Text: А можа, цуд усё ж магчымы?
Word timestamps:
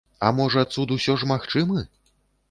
А 0.27 0.29
можа, 0.37 0.61
цуд 0.75 0.93
усё 0.95 1.15
ж 1.23 1.29
магчымы? 1.33 1.83